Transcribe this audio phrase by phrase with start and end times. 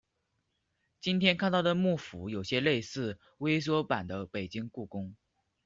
[0.99, 5.15] 今天看到的木府有些类似微缩版的北京故宫。